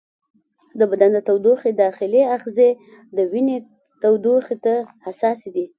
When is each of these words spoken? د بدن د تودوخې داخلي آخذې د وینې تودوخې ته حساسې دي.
د 0.79 0.81
بدن 0.91 1.09
د 1.13 1.19
تودوخې 1.27 1.71
داخلي 1.83 2.21
آخذې 2.35 2.69
د 3.17 3.17
وینې 3.31 3.57
تودوخې 4.01 4.55
ته 4.65 4.75
حساسې 5.05 5.49
دي. 5.55 5.65